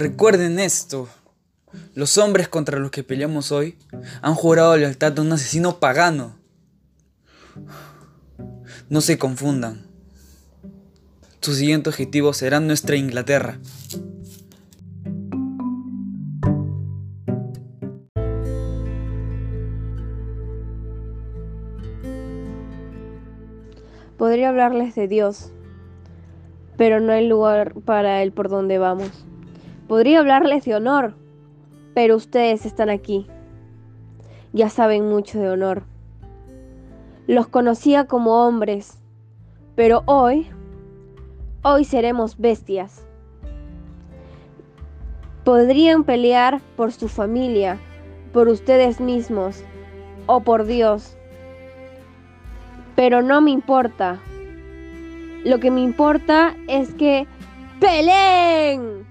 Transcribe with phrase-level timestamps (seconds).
[0.00, 1.10] Recuerden esto.
[1.94, 3.76] Los hombres contra los que peleamos hoy
[4.22, 6.36] han jurado lealtad a un asesino pagano.
[8.88, 9.82] No se confundan.
[11.42, 13.58] Su siguiente objetivo será nuestra Inglaterra.
[24.16, 25.50] Podría hablarles de Dios,
[26.78, 29.26] pero no hay lugar para Él por donde vamos.
[29.90, 31.14] Podría hablarles de honor,
[31.94, 33.26] pero ustedes están aquí.
[34.52, 35.82] Ya saben mucho de honor.
[37.26, 39.00] Los conocía como hombres,
[39.74, 40.46] pero hoy,
[41.64, 43.04] hoy seremos bestias.
[45.42, 47.80] Podrían pelear por su familia,
[48.32, 49.64] por ustedes mismos
[50.26, 51.16] o por Dios
[53.00, 54.18] pero no me importa.
[55.42, 57.26] Lo que me importa es que
[57.80, 59.09] peleen.